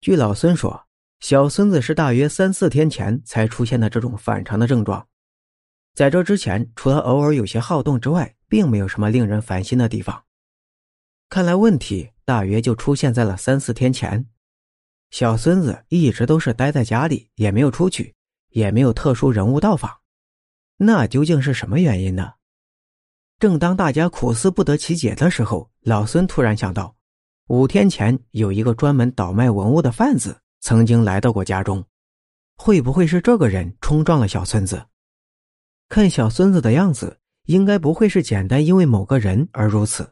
[0.00, 0.86] 据老孙说，
[1.18, 5.06] 小孙子是大约三四天前才出现的这种反常的症状，
[5.94, 10.24] 在这之前，除了偶尔有些好动之外，并没有什么令人烦心的地方。
[11.28, 14.26] 看来问题大约就出现在了三四天前。
[15.10, 18.14] 小孙子一直都是待在家里，也没有出去，
[18.48, 19.98] 也没有特殊人物到访，
[20.78, 22.32] 那究竟是什么原因呢？
[23.38, 26.96] 正当大家苦思不得其解的时候，老孙突然想到，
[27.50, 31.84] 五天前有一个专门倒卖文物的贩子曾经来到过家中，
[32.56, 34.80] 会不会是这个人冲撞了小孙子？
[35.88, 40.08] 看小孙子的样子，应该不会是简单因为某个人而如此。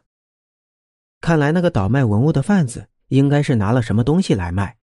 [1.21, 4.75] 看来那个倒卖文物的贩子应该是拿了什么东西来卖。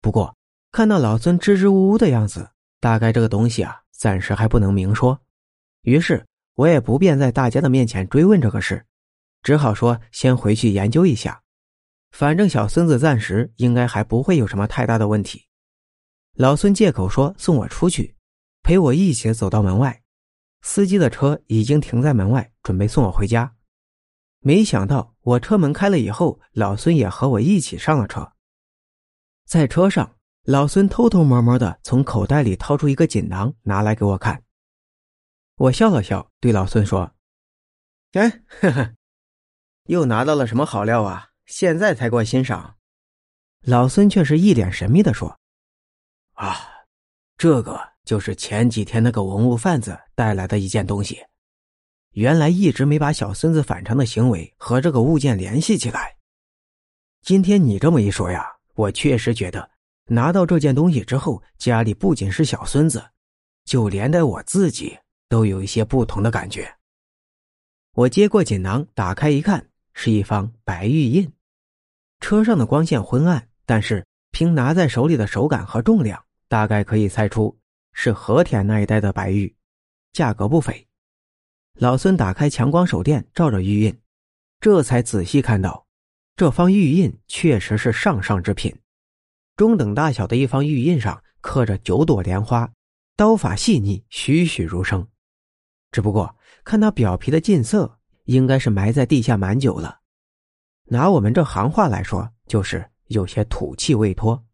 [0.00, 0.34] 不过，
[0.72, 2.48] 看到老孙支支吾吾的样子，
[2.80, 5.20] 大概这个东西啊，暂时还不能明说。
[5.82, 8.82] 于是，我也不便在大家的面前追问这个事，
[9.42, 11.38] 只好说先回去研究一下。
[12.10, 15.46] 反正小孙子暂时应该还不会有什么太大的问题。
[16.34, 18.16] 老孙借口说送我出去，
[18.62, 20.02] 陪我一起走到门外。
[20.62, 23.54] 司机的车已经停在门外，准备送我回家。
[24.40, 28.32] 没想到我车门开了以后，老孙也和我一起上了车。
[29.46, 34.42] 在车上，老孙偷偷摸摸的从口袋里掏出一个锦囊，拿来给我看。
[35.56, 37.12] 我笑了笑，对老孙说
[38.14, 38.94] ：“哎，呵呵，
[39.84, 41.30] 又拿到了什么好料啊？
[41.48, 42.76] 现在才给我欣赏。”
[43.66, 45.36] 老孙却是一脸神秘的说
[46.34, 46.56] ：“啊，
[47.36, 51.20] 这个就是前几天那个文物贩子带来的一件东西。
[52.12, 56.16] 原来一直没把小孙子反常的行为和这个物件联系起来。
[57.22, 59.68] 今天你这么一说呀。”我确实觉得，
[60.04, 63.04] 拿到这件东西之后，家里不仅是小孙子，
[63.64, 64.96] 就连带我自己
[65.28, 66.72] 都有一些不同的感觉。
[67.94, 71.28] 我接过锦囊，打开一看，是一方白玉印。
[72.20, 77.58] 车上的光线昏暗，但是凭拿在手里的手感和重量，大概可以猜出
[77.92, 79.54] 是和田那一带的白玉，
[80.12, 80.86] 价格不菲。
[81.74, 84.00] 老孙打开强光手电，照着玉印，
[84.60, 85.86] 这才仔细看到。
[86.36, 88.76] 这方玉印确实是上上之品，
[89.56, 92.70] 中等大小的一方玉印上刻着九朵莲花，
[93.16, 95.06] 刀法细腻，栩栩如生。
[95.90, 99.97] 只不过看那表皮的近色，应该是埋在地下蛮久了。
[100.90, 104.44] 拿我们这行话来说，就是有些土气未脱。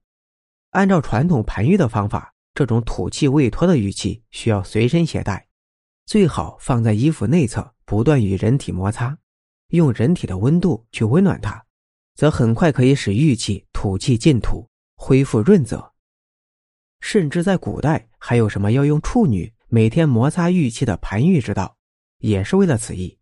[0.70, 5.46] 按照传统盘玉的方法，这种土气未脱的玉器需要随身携带，
[6.06, 9.16] 最好放在衣服内侧，不断与人体摩擦，
[9.68, 11.64] 用人体的温度去温暖它。
[12.16, 15.92] 则很快可以使玉器土气进土，恢复润泽。
[17.00, 21.76] 甚至在古代，还有什么要用处女每天摩擦玉器的盘玉之道，
[22.18, 23.18] 也是为了此意。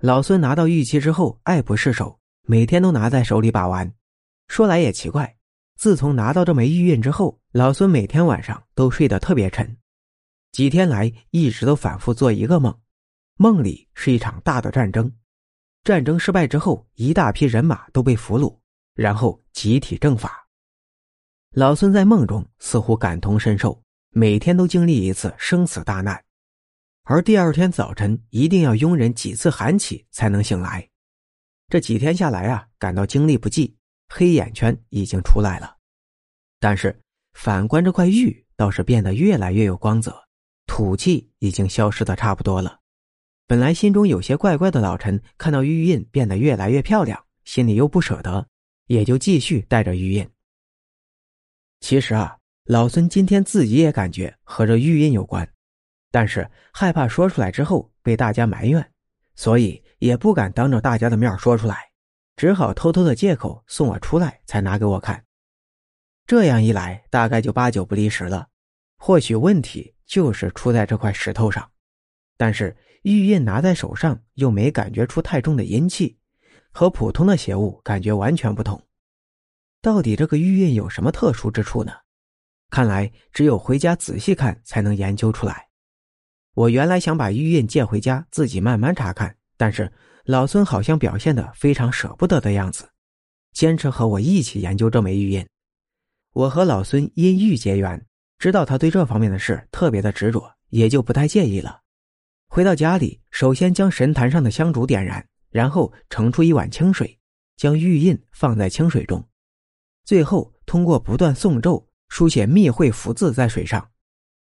[0.00, 2.19] 老孙拿到玉器之后，爱不释手，
[2.50, 3.94] 每天都拿在手里把玩。
[4.48, 5.36] 说来也奇怪，
[5.76, 9.76] 自从拿到这枚玉印之后，老孙每天晚上都睡得特别沉，
[10.50, 12.76] 几天来一直都反复做一个梦，
[13.36, 15.12] 梦里是一场大的战争。
[15.84, 18.58] 战争失败之后，一大批人马都被俘虏，
[18.94, 20.44] 然后集体正法。
[21.52, 23.80] 老孙在梦中似乎感同身受，
[24.10, 26.20] 每天都经历一次生死大难，
[27.04, 30.89] 而第二天早晨一定要佣人几次喊起才能醒来。
[31.70, 33.76] 这几天下来啊，感到精力不济，
[34.08, 35.76] 黑眼圈已经出来了。
[36.58, 37.00] 但是
[37.32, 40.24] 反观这块玉，倒是变得越来越有光泽，
[40.66, 42.80] 土气已经消失的差不多了。
[43.46, 48.48] 本来心中有些怪怪的老陈，看到玉印变得越来越漂亮，心里又不舍得，
[48.86, 50.28] 也就继续带着玉印。
[51.78, 55.48] 其实啊，老孙今天自己也感觉和这玉印有关，
[56.10, 58.92] 但是害怕说出来之后被大家埋怨，
[59.36, 61.92] 所以也不敢当着大家的面说出来，
[62.34, 65.24] 只好偷偷的借口送我出来才拿给我看。
[66.26, 68.48] 这样一来，大概就八九不离十了，
[68.98, 71.70] 或许问题就是出在这块石头上，
[72.36, 72.76] 但是。
[73.02, 76.18] 玉印拿在手上，又没感觉出太重的阴气，
[76.70, 78.86] 和普通的邪物感觉完全不同。
[79.80, 81.94] 到底这个玉印有什么特殊之处呢？
[82.68, 85.68] 看来只有回家仔细看才能研究出来。
[86.52, 89.92] 我原来想把玉印借回家自己慢慢查看，但是
[90.24, 92.88] 老孙好像表现的非常舍不得的样子，
[93.52, 95.46] 坚持和我一起研究这枚玉印。
[96.32, 98.02] 我和老孙因玉结缘，
[98.38, 101.78] 知道他对这方面的事特别的执着，也就不太介意了。
[102.48, 107.18] 回到家里，首先将神坛上的香烛点燃，然后盛出一碗清水，
[107.58, 109.22] 将玉印放在清水中，
[110.06, 113.86] 最后通过不断诵咒、书写密会符字在水上，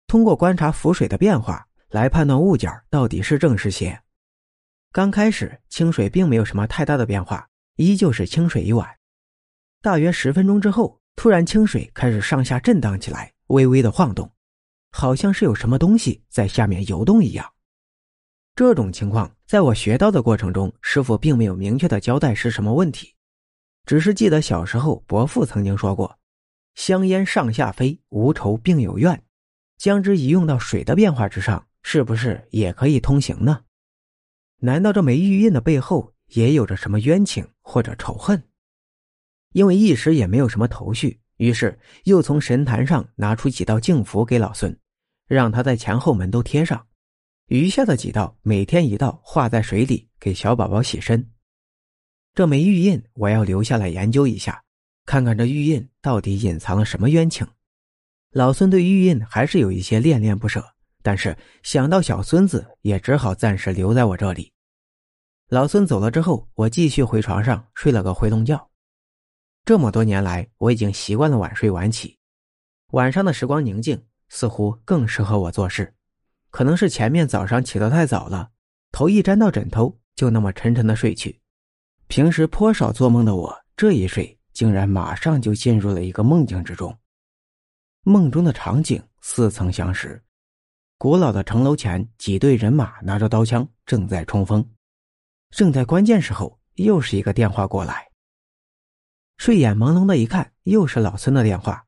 [0.07, 3.99] 通过观察浮水的变化来判断物件到底是正是邪。
[4.93, 8.89] 刚开始清水并没有什么太大的变化，依旧是清水一碗。
[9.81, 14.29] 大约十分钟之后，突然清水开始上下震荡起来，微微的晃动，
[14.91, 17.49] 好像是有什么东西在下面游动一样。
[18.57, 23.15] 这种情况在我学到的过程中，师傅并没有明确的交代是什么问题，
[23.87, 26.19] 只是记得小时候伯父曾经说过
[26.75, 29.23] ：“香烟上下飞，无仇并有怨。”
[29.79, 33.63] 将之移用到水的变化之上，是不是也可以通行呢？
[34.61, 38.43] 难道这枚玉印的背后也有着什么冤情或者仇恨？
[39.53, 44.79] 因为一时也没有什么头绪，于是又从神坛上拿出几道净符给老孙，
[45.27, 46.87] 让他在前后门都贴上。
[47.47, 51.31] 余下的几道每天一道，画在水里给小宝宝洗身。
[52.33, 54.63] 这枚玉印我要留下来研究一下，
[55.05, 57.45] 看看这玉印到底隐藏了什么冤情。
[58.31, 60.65] 老孙对玉印还是有一些恋恋不舍，
[61.03, 64.53] 但是想到小孙子，也只好暂时留在我这里。
[65.49, 68.71] 老孙走了之后，我继续回床上睡了个回笼觉。
[69.65, 72.19] 这么多年来，我已经习惯了晚睡晚起，
[72.93, 75.95] 晚上的时光宁静，似乎更适合我做事。
[76.51, 78.51] 可能是前面早上起得太早了，
[78.93, 81.41] 头一沾到枕头就那么沉沉的睡去。
[82.09, 86.97] 平时颇少做梦的我，这一睡竟然马上就进入了一个梦境之中。
[88.03, 90.21] 梦中的场景似曾相识，
[91.03, 94.71] 古老的城楼前，几队人马拿着刀枪正在冲锋。
[95.49, 98.11] 正在关键时候，又是一个电话过来。
[99.39, 101.87] 睡眼朦胧的一看，又是老孙的电话。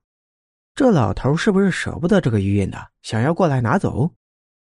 [0.75, 2.87] 这老头是不是舍不得这个玉印呢？
[3.03, 4.15] 想要过来拿走？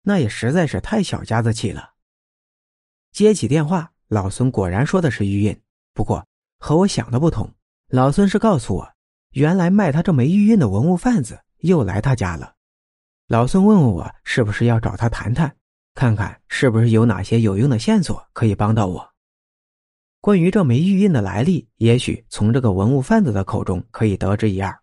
[0.03, 1.95] 那也实在是太小家子气了。
[3.13, 5.59] 接起电话，老孙果然说的是玉印，
[5.95, 6.27] 不过
[6.59, 7.55] 和我想的不同。
[7.89, 8.93] 老孙是告诉我，
[9.31, 12.56] 原来卖他这枚玉印的文物贩子又来他家了。
[13.29, 15.57] 老孙问问我是不是要找他谈谈，
[15.97, 19.11] 看看是不是有哪些有用的线索可以帮到我。
[20.21, 24.79] 关于这枚玉印的来历，也许从这个文物贩子的口中可以得知一二。